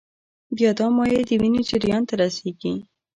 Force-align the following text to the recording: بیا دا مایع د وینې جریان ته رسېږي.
بیا 0.57 0.71
دا 0.79 0.87
مایع 0.95 1.21
د 1.29 1.31
وینې 1.41 1.61
جریان 1.69 2.03
ته 2.09 2.13
رسېږي. 2.21 2.73